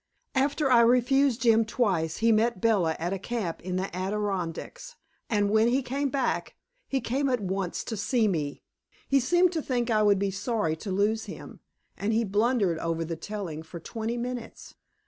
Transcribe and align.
After 0.33 0.71
I 0.71 0.77
had 0.79 0.87
refused 0.87 1.43
Jim 1.43 1.63
twice 1.63 2.17
he 2.25 2.31
met 2.31 2.59
Bella 2.59 2.95
at 2.97 3.13
a 3.13 3.19
camp 3.19 3.61
in 3.61 3.75
the 3.75 3.95
Adirondacks 3.95 4.95
and 5.29 5.51
when 5.51 5.67
he 5.67 5.83
came 5.83 6.09
back 6.09 6.55
he 6.87 6.99
came 6.99 7.29
at 7.29 7.39
once 7.39 7.83
to 7.83 7.95
see 7.95 8.27
me. 8.27 8.63
He 9.07 9.19
seemed 9.19 9.51
to 9.51 9.61
think 9.61 9.91
I 9.91 10.01
would 10.01 10.17
be 10.17 10.31
sorry 10.31 10.75
to 10.77 10.91
lose 10.91 11.25
him, 11.25 11.59
and 11.95 12.13
he 12.13 12.23
blundered 12.23 12.79
over 12.79 13.05
the 13.05 13.15
telling 13.15 13.61
for 13.61 13.79
twenty 13.79 14.17
minutes. 14.17 14.73